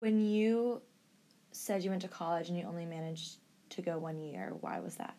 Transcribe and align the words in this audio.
When 0.00 0.24
you 0.24 0.82
said 1.50 1.82
you 1.82 1.90
went 1.90 2.02
to 2.02 2.08
college 2.08 2.48
and 2.48 2.56
you 2.56 2.64
only 2.64 2.86
managed 2.86 3.38
to 3.70 3.82
go 3.82 3.98
one 3.98 4.20
year, 4.20 4.54
why 4.60 4.78
was 4.78 4.94
that? 4.96 5.16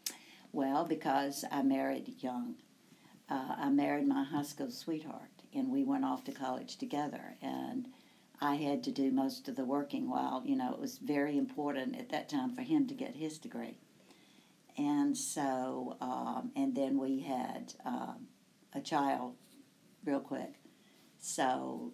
Well, 0.54 0.86
because 0.86 1.44
I 1.52 1.62
married 1.64 2.16
young. 2.20 2.56
Uh, 3.30 3.56
I 3.58 3.70
married 3.70 4.08
my 4.08 4.24
high 4.24 4.44
school 4.44 4.72
sweetheart, 4.72 5.44
and 5.54 5.70
we 5.70 5.84
went 5.84 6.06
off 6.06 6.24
to 6.24 6.32
college 6.32 6.78
together. 6.78 7.36
And 7.42 7.90
I 8.40 8.56
had 8.56 8.84
to 8.86 8.92
do 8.92 9.12
most 9.12 9.50
of 9.50 9.58
the 9.58 9.66
working 9.66 10.10
while, 10.10 10.44
you 10.46 10.56
know, 10.56 10.72
it 10.72 10.80
was 10.80 10.98
very 10.98 11.38
important 11.38 12.00
at 12.00 12.10
that 12.10 12.30
time 12.30 12.56
for 12.56 12.62
him 12.62 12.88
to 12.88 12.94
get 12.94 13.16
his 13.16 13.38
degree. 13.38 13.78
And 14.78 15.16
so, 15.16 15.98
um, 16.00 16.52
and 16.56 16.74
then 16.74 16.98
we 16.98 17.20
had 17.20 17.74
um, 17.86 18.28
a 18.74 18.80
child 18.80 19.36
real 20.06 20.22
quick. 20.22 20.54
So 21.20 21.94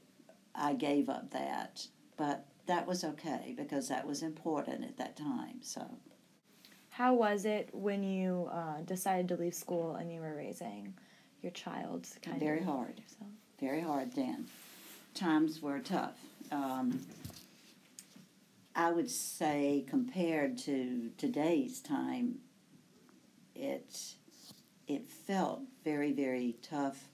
I 0.54 0.74
gave 0.74 1.10
up 1.10 1.32
that. 1.32 1.88
But 2.16 2.46
that 2.68 2.88
was 2.88 3.04
okay 3.04 3.54
because 3.58 3.90
that 3.90 4.08
was 4.08 4.24
important 4.24 4.84
at 4.84 4.98
that 4.98 5.16
time. 5.16 5.62
So. 5.62 5.86
How 6.90 7.14
was 7.14 7.46
it 7.46 7.70
when 7.74 8.04
you 8.04 8.50
uh, 8.52 8.82
decided 8.86 9.28
to 9.30 9.36
leave 9.36 9.54
school 9.54 9.96
and 9.96 10.12
you 10.12 10.22
were 10.22 10.36
raising 10.36 10.94
your 11.42 11.52
child? 11.52 12.08
Kind 12.22 12.40
Very 12.40 12.60
of 12.60 12.66
hard. 12.66 13.02
Very 13.60 13.82
hard 13.82 14.14
then. 14.14 14.48
Times 15.14 15.62
were 15.62 15.80
tough. 15.80 16.18
Um, 16.52 17.02
I 18.76 18.92
would 18.92 19.10
say 19.10 19.86
compared 19.88 20.58
to 20.60 21.10
today's 21.18 21.80
time, 21.80 22.40
it 23.56 24.16
it 24.88 25.10
felt 25.10 25.62
very 25.84 26.12
very 26.12 26.58
tough. 26.62 27.10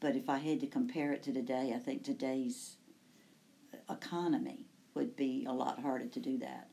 But 0.00 0.16
if 0.16 0.28
I 0.28 0.38
had 0.38 0.60
to 0.60 0.66
compare 0.66 1.12
it 1.12 1.22
to 1.24 1.32
today, 1.32 1.72
I 1.74 1.78
think 1.78 2.04
today's 2.04 2.76
economy 3.90 4.67
would 4.94 5.16
be 5.16 5.46
a 5.48 5.52
lot 5.52 5.80
harder 5.80 6.06
to 6.06 6.20
do 6.20 6.38
that. 6.38 6.68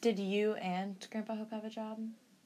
Did 0.00 0.18
you 0.18 0.54
and 0.54 0.94
Grandpa 1.10 1.36
Hope 1.36 1.50
have 1.50 1.64
a 1.64 1.70
job? 1.70 1.98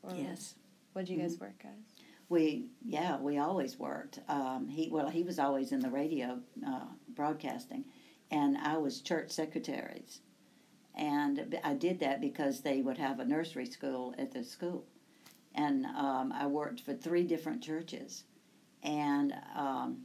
Or 0.03 0.15
Yes. 0.15 0.55
What 0.93 1.07
did 1.07 1.13
you 1.15 1.21
guys 1.21 1.39
work 1.39 1.63
as? 1.65 1.95
We 2.29 2.71
yeah 2.85 3.19
we 3.19 3.39
always 3.39 3.79
worked. 3.79 4.21
Um, 4.29 4.69
he 4.69 4.89
well 4.91 5.09
he 5.09 5.23
was 5.23 5.39
always 5.39 5.73
in 5.73 5.81
the 5.81 5.91
radio 5.91 6.41
uh, 6.67 6.87
broadcasting, 7.15 7.85
and 8.31 8.57
I 8.59 8.77
was 8.77 9.01
church 9.01 9.31
secretaries, 9.31 10.21
and 10.95 11.59
I 11.65 11.75
did 11.75 12.01
that 12.01 12.21
because 12.21 12.61
they 12.61 12.83
would 12.83 12.99
have 12.99 13.19
a 13.19 13.25
nursery 13.25 13.67
school 13.67 14.15
at 14.19 14.33
the 14.33 14.45
school, 14.45 14.85
and 15.55 15.87
um, 15.87 16.33
I 16.35 16.47
worked 16.47 16.81
for 16.81 16.95
three 16.95 17.23
different 17.25 17.63
churches, 17.63 18.25
and 18.83 19.33
um, 19.57 20.03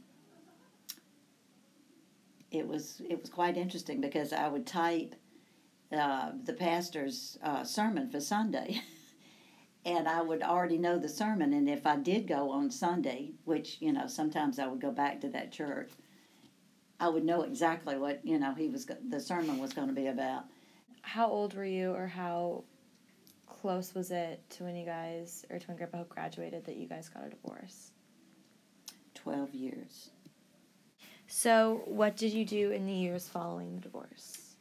it 2.54 2.68
was 2.68 3.02
it 3.08 3.20
was 3.20 3.30
quite 3.30 3.56
interesting 3.56 4.00
because 4.00 4.32
I 4.32 4.48
would 4.48 4.66
type 4.66 5.16
uh, 5.92 6.32
the 6.44 6.52
pastor's 6.52 7.38
uh, 7.42 7.64
sermon 7.64 8.08
for 8.10 8.20
Sunday. 8.20 8.80
and 9.84 10.08
I 10.08 10.22
would 10.22 10.42
already 10.42 10.78
know 10.78 10.98
the 10.98 11.08
sermon. 11.08 11.52
And 11.52 11.68
if 11.68 11.86
I 11.86 11.96
did 11.96 12.26
go 12.26 12.50
on 12.50 12.70
Sunday, 12.70 13.32
which 13.44 13.78
you 13.80 13.92
know 13.92 14.06
sometimes 14.06 14.58
I 14.58 14.66
would 14.66 14.80
go 14.80 14.90
back 14.90 15.20
to 15.20 15.28
that 15.30 15.52
church, 15.52 15.90
I 17.00 17.08
would 17.08 17.24
know 17.24 17.42
exactly 17.42 17.98
what 17.98 18.24
you 18.24 18.38
know 18.38 18.54
he 18.54 18.68
was 18.68 18.86
the 19.08 19.20
sermon 19.20 19.58
was 19.58 19.72
going 19.72 19.88
to 19.88 19.94
be 19.94 20.06
about. 20.06 20.44
How 21.02 21.28
old 21.28 21.54
were 21.54 21.66
you, 21.66 21.90
or 21.92 22.06
how 22.06 22.64
close 23.46 23.94
was 23.94 24.10
it 24.10 24.42
to 24.50 24.64
when 24.64 24.74
you 24.74 24.86
guys, 24.86 25.44
or 25.50 25.58
to 25.58 25.66
when 25.66 25.76
Grandpa 25.76 25.98
Hope 25.98 26.08
graduated, 26.08 26.64
that 26.64 26.76
you 26.76 26.86
guys 26.86 27.08
got 27.08 27.26
a 27.26 27.30
divorce? 27.30 27.90
Twelve 29.14 29.52
years. 29.54 30.10
So, 31.36 31.82
what 31.86 32.16
did 32.16 32.32
you 32.32 32.44
do 32.44 32.70
in 32.70 32.86
the 32.86 32.92
years 32.92 33.28
following 33.28 33.74
the 33.74 33.80
divorce? 33.80 34.54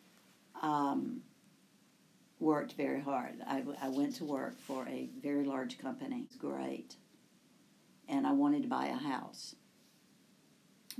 Um, 0.60 1.22
worked 2.40 2.74
very 2.74 3.00
hard. 3.00 3.36
I, 3.46 3.64
I 3.80 3.90
went 3.90 4.16
to 4.16 4.26
work 4.26 4.60
for 4.60 4.88
a 4.88 5.08
very 5.22 5.46
large 5.46 5.78
company. 5.78 6.24
It's 6.26 6.36
great. 6.36 6.96
And 8.10 8.26
I 8.26 8.32
wanted 8.32 8.64
to 8.64 8.70
buy 8.70 8.88
a 8.88 8.96
house 8.96 9.56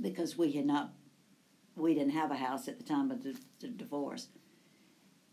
because 0.00 0.38
we 0.38 0.52
had 0.52 0.64
not, 0.64 0.92
we 1.74 1.92
didn't 1.92 2.12
have 2.12 2.30
a 2.30 2.36
house 2.36 2.68
at 2.68 2.78
the 2.78 2.84
time 2.84 3.10
of 3.10 3.24
the, 3.24 3.36
the 3.58 3.66
divorce. 3.66 4.28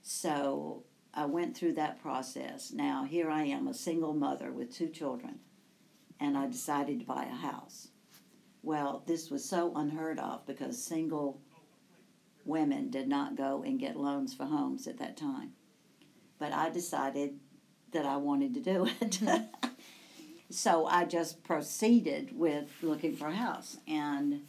So 0.02 0.86
I 1.14 1.28
went 1.28 1.56
through 1.56 1.74
that 1.74 2.02
process. 2.02 2.72
Now, 2.74 3.04
here 3.04 3.30
I 3.30 3.44
am, 3.44 3.68
a 3.68 3.76
single 3.76 4.16
mother 4.16 4.52
with 4.52 4.76
two 4.76 4.90
children, 4.90 5.38
and 6.20 6.36
I 6.36 6.48
decided 6.48 7.00
to 7.02 7.06
buy 7.06 7.26
a 7.26 7.36
house. 7.36 7.90
Well, 8.64 9.04
this 9.08 9.30
was 9.30 9.44
so 9.44 9.74
unheard 9.76 10.20
of 10.20 10.46
because 10.46 10.82
single 10.82 11.42
women 12.46 12.90
did 12.90 13.08
not 13.08 13.36
go 13.36 13.64
and 13.64 13.80
get 13.80 13.96
loans 13.96 14.34
for 14.34 14.46
homes 14.46 14.88
at 14.88 15.00
that 15.00 15.18
time. 15.18 15.54
But 16.40 16.54
I 16.54 16.70
decided 16.70 17.40
that 17.92 18.06
I 18.06 18.18
wanted 18.18 18.54
to 18.56 18.60
do 18.62 18.88
it. 19.02 19.20
so 20.50 20.86
I 20.86 21.06
just 21.06 21.44
proceeded 21.44 22.38
with 22.38 22.70
looking 22.82 23.16
for 23.16 23.28
a 23.28 23.36
house. 23.36 23.78
And 23.88 24.42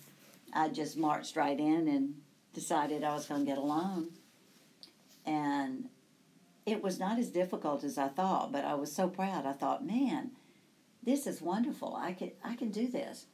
I 0.53 0.69
just 0.69 0.97
marched 0.97 1.37
right 1.37 1.59
in 1.59 1.89
and 1.89 2.15
decided 2.55 3.05
I 3.05 3.15
was 3.15 3.27
going 3.27 3.43
to 3.43 3.47
get 3.47 3.59
a 3.59 3.63
loan. 3.63 4.09
And 5.25 5.89
it 6.67 6.83
was 6.83 6.99
not 6.99 7.19
as 7.19 7.31
difficult 7.31 7.85
as 7.85 7.99
I 7.99 8.09
thought, 8.09 8.53
but 8.53 8.65
I 8.65 8.75
was 8.75 8.93
so 8.93 9.09
proud. 9.09 9.47
I 9.47 9.53
thought, 9.53 9.87
man, 9.87 10.33
this 11.03 11.27
is 11.27 11.41
wonderful. 11.41 11.97
I 11.97 12.13
can, 12.13 12.33
I 12.45 12.55
can 12.55 12.71
do 12.71 12.89
this. 12.89 13.27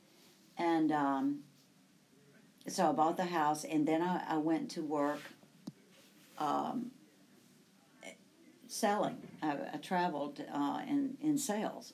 And 0.59 0.91
um, 0.91 1.41
so 2.67 2.89
I 2.89 2.93
bought 2.93 3.17
the 3.17 3.25
house, 3.25 3.65
and 3.65 3.87
then 3.87 4.03
I, 4.03 4.23
I 4.29 4.37
went 4.39 4.71
to 4.73 4.83
work 4.83 5.21
um, 6.39 6.91
selling. 8.67 9.17
I, 9.43 9.57
I 9.75 9.77
traveled 9.79 10.45
uh, 10.53 10.81
in, 10.87 11.17
in 11.21 11.39
sales. 11.39 11.93